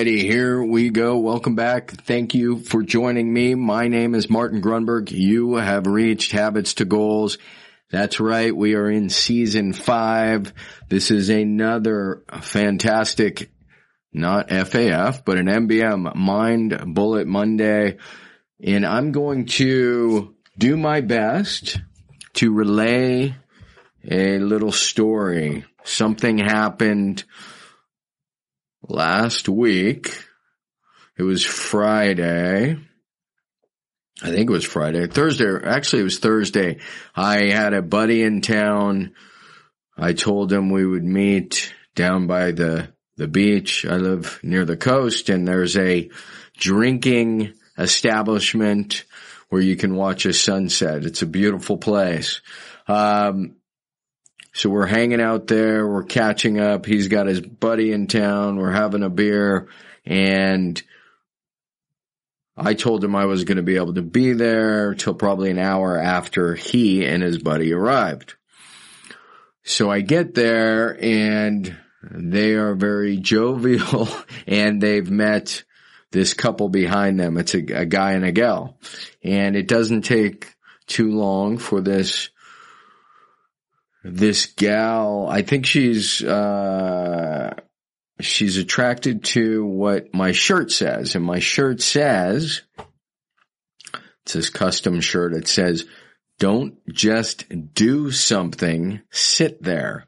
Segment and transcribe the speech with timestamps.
[0.00, 1.18] Alrighty, here we go.
[1.18, 1.90] Welcome back.
[1.90, 3.54] Thank you for joining me.
[3.54, 5.10] My name is Martin Grunburg.
[5.10, 7.36] You have reached Habits to Goals.
[7.90, 8.56] That's right.
[8.56, 10.54] We are in season five.
[10.88, 13.50] This is another fantastic,
[14.10, 17.98] not FAF, but an MBM Mind Bullet Monday.
[18.58, 21.78] And I'm going to do my best
[22.36, 23.36] to relay
[24.10, 25.66] a little story.
[25.84, 27.24] Something happened
[28.82, 30.24] last week.
[31.16, 32.78] It was Friday.
[34.22, 35.46] I think it was Friday, Thursday.
[35.64, 36.78] Actually, it was Thursday.
[37.14, 39.14] I had a buddy in town.
[39.96, 43.84] I told him we would meet down by the, the beach.
[43.86, 46.10] I live near the coast and there's a
[46.56, 49.04] drinking establishment
[49.48, 51.04] where you can watch a sunset.
[51.04, 52.40] It's a beautiful place.
[52.86, 53.56] Um,
[54.52, 55.86] so we're hanging out there.
[55.86, 56.84] We're catching up.
[56.84, 58.56] He's got his buddy in town.
[58.56, 59.68] We're having a beer
[60.04, 60.82] and
[62.56, 65.58] I told him I was going to be able to be there till probably an
[65.58, 68.34] hour after he and his buddy arrived.
[69.62, 74.08] So I get there and they are very jovial
[74.46, 75.64] and they've met
[76.10, 77.38] this couple behind them.
[77.38, 78.78] It's a, a guy and a gal
[79.22, 80.54] and it doesn't take
[80.86, 82.30] too long for this
[84.02, 87.54] this gal, I think she's, uh,
[88.20, 91.14] she's attracted to what my shirt says.
[91.14, 92.62] And my shirt says,
[94.22, 95.34] it's this custom shirt.
[95.34, 95.86] It says,
[96.38, 97.44] don't just
[97.74, 100.06] do something, sit there.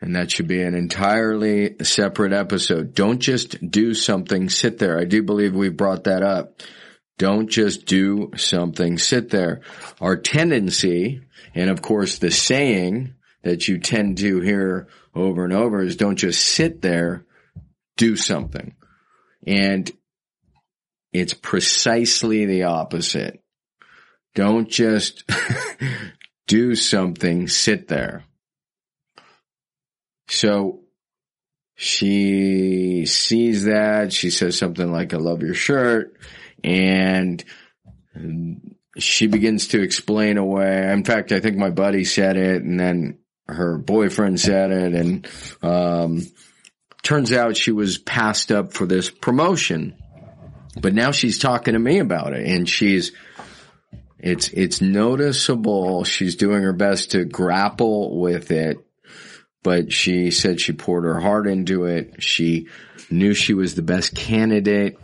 [0.00, 2.94] And that should be an entirely separate episode.
[2.94, 4.98] Don't just do something, sit there.
[4.98, 6.60] I do believe we've brought that up.
[7.18, 9.62] Don't just do something, sit there.
[10.00, 11.22] Our tendency,
[11.54, 16.16] and of course the saying that you tend to hear over and over is don't
[16.16, 17.24] just sit there,
[17.96, 18.74] do something.
[19.46, 19.90] And
[21.12, 23.42] it's precisely the opposite.
[24.34, 25.24] Don't just
[26.46, 28.24] do something, sit there.
[30.28, 30.80] So
[31.78, 34.10] she sees that.
[34.10, 36.16] She says something like, I love your shirt
[36.64, 37.44] and
[38.96, 40.90] she begins to explain away.
[40.90, 45.28] In fact, I think my buddy said it and then her boyfriend said it and,
[45.62, 46.22] um,
[47.02, 49.94] turns out she was passed up for this promotion,
[50.80, 53.12] but now she's talking to me about it and she's,
[54.18, 56.04] it's, it's noticeable.
[56.04, 58.78] She's doing her best to grapple with it,
[59.66, 62.22] but she said she poured her heart into it.
[62.22, 62.68] She
[63.10, 64.96] knew she was the best candidate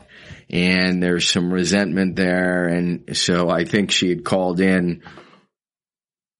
[0.48, 2.68] and there's some resentment there.
[2.68, 5.02] And so I think she had called in.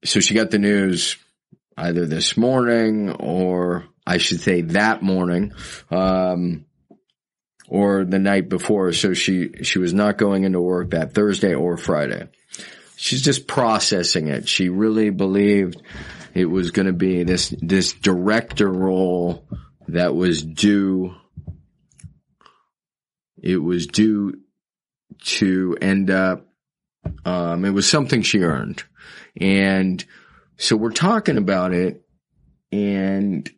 [0.05, 1.17] So she got the news
[1.77, 5.53] either this morning or I should say that morning,
[5.91, 6.67] um,
[7.67, 8.93] or the night before.
[8.93, 12.29] So she, she was not going into work that Thursday or Friday.
[12.95, 14.49] She's just processing it.
[14.49, 15.83] She really believed
[16.35, 19.47] it was going to be this, this director role
[19.89, 21.15] that was due
[23.43, 24.41] it was due
[25.25, 26.47] to end up,
[27.25, 28.85] um, it was something she earned.
[29.39, 30.03] And
[30.57, 32.05] so we're talking about it
[32.71, 33.51] and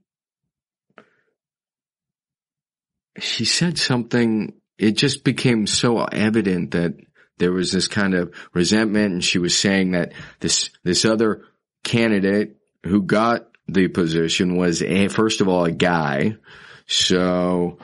[3.18, 6.94] she said something, it just became so evident that
[7.38, 11.44] there was this kind of resentment and she was saying that this, this other
[11.84, 16.36] candidate who got the position was a, first of all, a guy.
[16.86, 17.78] So,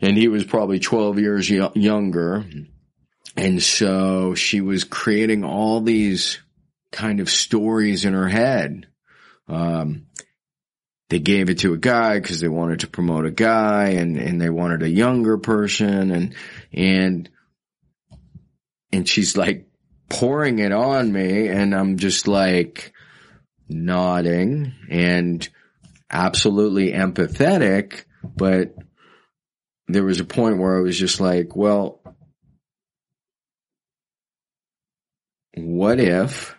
[0.00, 2.44] and he was probably 12 years y- younger.
[3.36, 6.40] And so she was creating all these
[6.90, 8.86] kind of stories in her head.
[9.48, 10.06] Um,
[11.10, 14.40] they gave it to a guy because they wanted to promote a guy and, and
[14.40, 16.34] they wanted a younger person and,
[16.72, 17.28] and,
[18.90, 19.68] and she's like
[20.08, 22.91] pouring it on me and I'm just like
[23.72, 25.46] nodding and
[26.10, 28.74] absolutely empathetic, but
[29.88, 32.00] there was a point where I was just like, well,
[35.54, 36.54] what if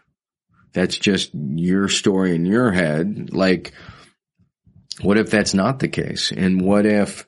[0.74, 3.30] that's just your story in your head?
[3.32, 3.74] Like,
[5.02, 6.32] what if that's not the case?
[6.32, 7.26] And what if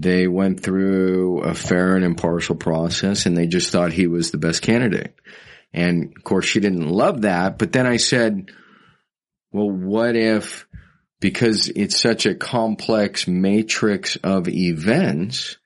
[0.00, 4.38] they went through a fair and impartial process and they just thought he was the
[4.38, 5.14] best candidate.
[5.72, 8.50] And of course she didn't love that, but then I said,
[9.52, 10.66] well, what if,
[11.20, 15.58] because it's such a complex matrix of events,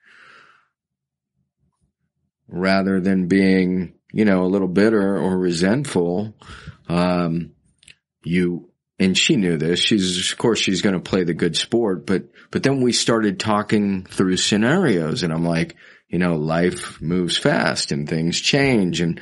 [2.47, 6.35] rather than being, you know, a little bitter or resentful,
[6.89, 7.51] um,
[8.23, 8.69] you,
[8.99, 9.79] and she knew this.
[9.79, 13.39] She's, of course, she's going to play the good sport, but, but then we started
[13.39, 15.75] talking through scenarios and I'm like,
[16.07, 19.19] you know, life moves fast and things change and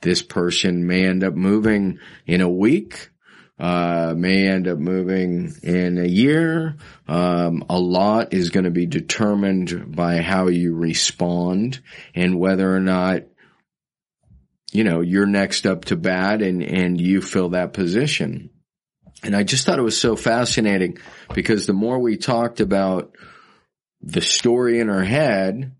[0.00, 3.10] this person may end up moving in a week
[3.58, 6.76] uh, may end up moving in a year.
[7.06, 11.80] Um, a lot is going to be determined by how you respond
[12.14, 13.22] and whether or not,
[14.70, 18.50] you know, you're next up to bat and, and you fill that position.
[19.24, 20.98] And I just thought it was so fascinating
[21.34, 23.16] because the more we talked about
[24.00, 25.74] the story in her head,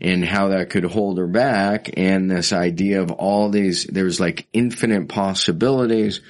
[0.00, 4.48] and how that could hold her back and this idea of all these, there's like
[4.52, 6.20] infinite possibilities.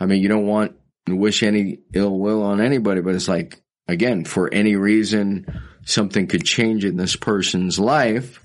[0.00, 0.76] I mean, you don't want
[1.06, 6.26] to wish any ill will on anybody, but it's like, again, for any reason, something
[6.26, 8.42] could change in this person's life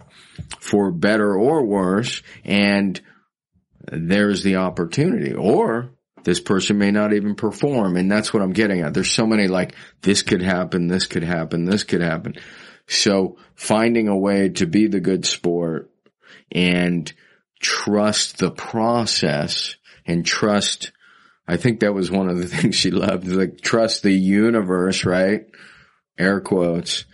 [0.60, 2.22] for better or worse.
[2.44, 3.00] And
[3.92, 5.92] there's the opportunity or
[6.24, 7.96] this person may not even perform.
[7.96, 8.94] And that's what I'm getting at.
[8.94, 12.36] There's so many like, this could happen, this could happen, this could happen.
[12.88, 15.92] So finding a way to be the good sport
[16.52, 17.12] and
[17.62, 19.76] trust the process
[20.06, 20.92] and trust
[21.48, 25.46] I think that was one of the things she loved, like trust the universe, right?
[26.18, 27.06] Air quotes.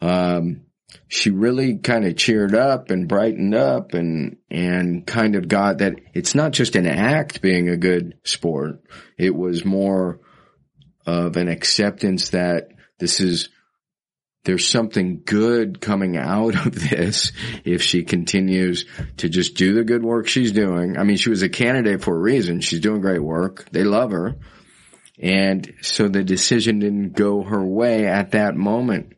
[0.00, 0.62] Um,
[1.08, 5.94] she really kind of cheered up and brightened up and, and kind of got that
[6.14, 8.82] it's not just an act being a good sport.
[9.18, 10.20] It was more
[11.06, 13.48] of an acceptance that this is
[14.44, 17.32] there's something good coming out of this
[17.64, 18.86] if she continues
[19.18, 20.96] to just do the good work she's doing.
[20.96, 22.60] I mean, she was a candidate for a reason.
[22.60, 23.68] She's doing great work.
[23.70, 24.36] They love her.
[25.18, 29.14] And so the decision didn't go her way at that moment.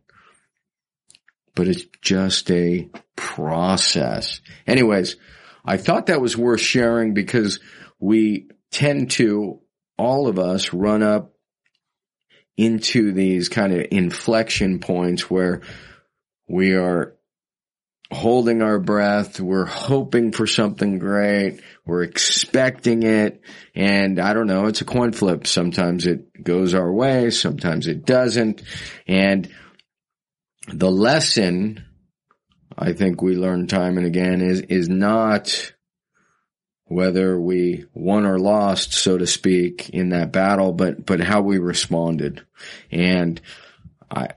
[1.54, 4.40] But it's just a process.
[4.66, 5.16] Anyways,
[5.64, 7.60] I thought that was worth sharing because
[8.00, 9.60] we tend to,
[9.96, 11.31] all of us, run up
[12.56, 15.62] into these kind of inflection points where
[16.48, 17.14] we are
[18.12, 19.40] holding our breath.
[19.40, 21.60] We're hoping for something great.
[21.86, 23.40] We're expecting it.
[23.74, 25.46] And I don't know, it's a coin flip.
[25.46, 27.30] Sometimes it goes our way.
[27.30, 28.62] Sometimes it doesn't.
[29.06, 29.50] And
[30.68, 31.84] the lesson
[32.76, 35.71] I think we learn time and again is, is not
[36.92, 41.58] whether we won or lost, so to speak, in that battle, but, but how we
[41.58, 42.44] responded.
[42.90, 43.40] And
[44.10, 44.30] I,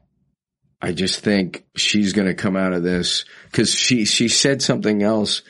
[0.81, 5.03] I just think she's going to come out of this because she, she said something
[5.03, 5.41] else.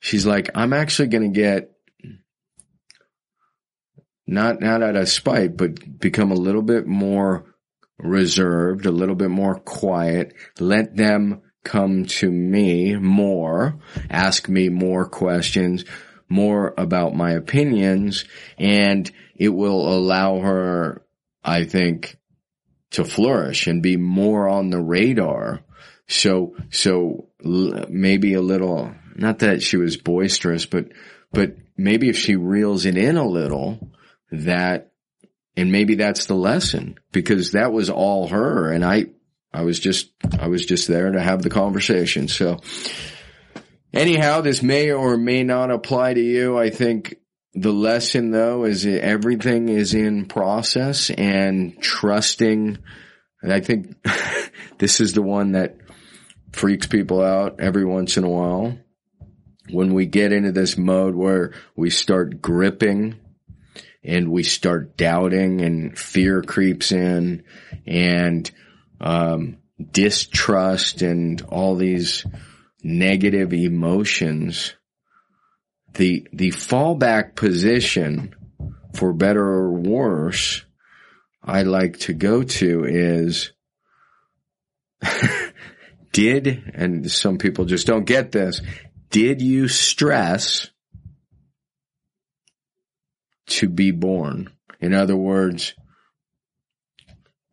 [0.00, 1.70] She's like, I'm actually going to get
[4.26, 7.54] not, not out of spite, but become a little bit more
[7.98, 13.78] reserved, a little bit more quiet, let them come to me more,
[14.10, 15.84] ask me more questions,
[16.32, 18.24] more about my opinions
[18.58, 21.02] and it will allow her,
[21.44, 22.16] I think,
[22.92, 25.60] to flourish and be more on the radar.
[26.08, 30.88] So, so maybe a little, not that she was boisterous, but,
[31.32, 33.92] but maybe if she reels it in a little,
[34.30, 34.92] that,
[35.56, 39.06] and maybe that's the lesson because that was all her and I,
[39.52, 42.28] I was just, I was just there to have the conversation.
[42.28, 42.60] So,
[43.94, 46.58] Anyhow, this may or may not apply to you.
[46.58, 47.16] I think
[47.52, 52.78] the lesson though is everything is in process and trusting.
[53.42, 53.96] And I think
[54.78, 55.76] this is the one that
[56.52, 58.78] freaks people out every once in a while.
[59.70, 63.20] When we get into this mode where we start gripping
[64.02, 67.44] and we start doubting and fear creeps in
[67.86, 68.50] and,
[69.00, 69.58] um,
[69.92, 72.24] distrust and all these
[72.82, 74.74] negative emotions,
[75.94, 78.34] the, the fallback position
[78.94, 80.64] for better or worse
[81.44, 83.52] I like to go to is
[86.12, 88.62] did, and some people just don't get this,
[89.10, 90.70] did you stress
[93.46, 94.50] to be born?
[94.80, 95.74] In other words,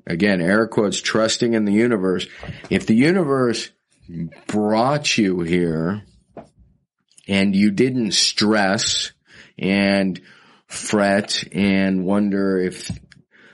[0.06, 2.28] again, air quotes, trusting in the universe.
[2.70, 3.72] If the universe
[4.48, 6.04] brought you here
[7.28, 9.12] and you didn't stress
[9.58, 10.20] and
[10.68, 12.92] fret and wonder if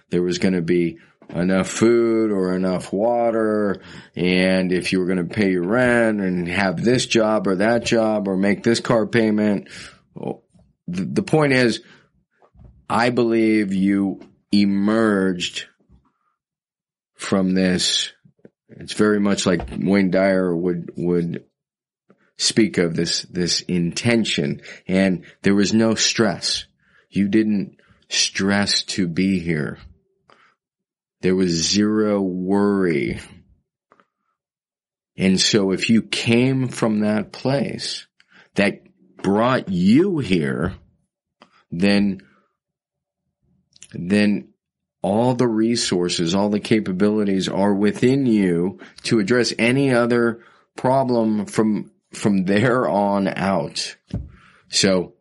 [0.09, 0.97] there was going to be
[1.29, 3.81] enough food or enough water
[4.15, 7.83] and if you were going to pay your rent and have this job or that
[7.83, 9.67] job or make this car payment.
[10.87, 11.81] The point is,
[12.89, 14.21] I believe you
[14.51, 15.65] emerged
[17.15, 18.13] from this.
[18.75, 21.45] It's very much like Wayne Dyer would, would
[22.37, 26.65] speak of this, this intention and there was no stress.
[27.09, 27.77] You didn't
[28.09, 29.77] stress to be here.
[31.21, 33.19] There was zero worry.
[35.17, 38.05] And so if you came from that place
[38.55, 38.81] that
[39.17, 40.75] brought you here,
[41.71, 42.21] then,
[43.93, 44.49] then
[45.05, 50.43] all the resources, all the capabilities are within you to address any other
[50.75, 53.97] problem from, from there on out.
[54.67, 55.13] So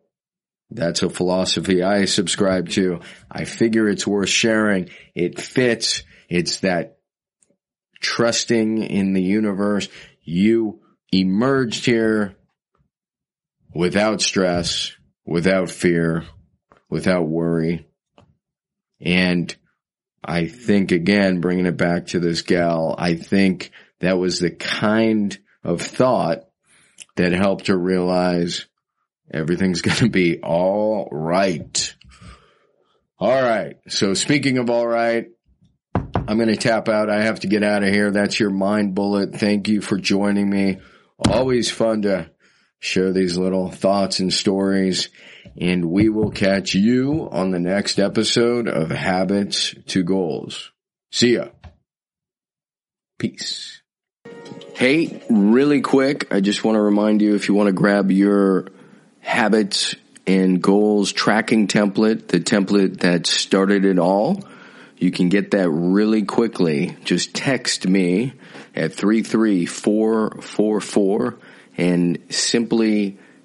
[0.71, 3.01] that's a philosophy I subscribe to.
[3.29, 4.89] I figure it's worth sharing.
[5.13, 6.01] It fits.
[6.29, 6.97] It's that
[8.01, 9.87] trusting in the universe.
[10.23, 12.35] You emerged here
[13.71, 14.93] without stress,
[15.27, 16.23] without fear,
[16.89, 17.87] without worry.
[18.99, 19.55] And
[20.25, 25.37] I think again, bringing it back to this gal, I think that was the kind
[25.63, 26.45] of thought
[27.15, 28.65] that helped her realize
[29.31, 31.95] Everything's going to be all right.
[33.17, 33.77] All right.
[33.87, 35.27] So speaking of all right,
[35.93, 37.09] I'm going to tap out.
[37.09, 38.11] I have to get out of here.
[38.11, 39.35] That's your mind bullet.
[39.35, 40.79] Thank you for joining me.
[41.29, 42.29] Always fun to
[42.79, 45.09] share these little thoughts and stories.
[45.59, 50.71] And we will catch you on the next episode of Habits to Goals.
[51.11, 51.49] See ya.
[53.17, 53.81] Peace.
[54.75, 58.67] Hey, really quick, I just want to remind you if you want to grab your
[59.21, 59.95] habits
[60.27, 64.43] and goals tracking template, the template that started it all.
[64.97, 66.97] You can get that really quickly.
[67.05, 68.33] Just text me
[68.75, 71.37] at 33444
[71.77, 73.17] and simply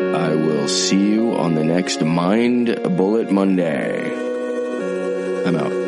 [0.00, 4.10] I will see you on the next Mind Bullet Monday.
[5.46, 5.79] I'm out.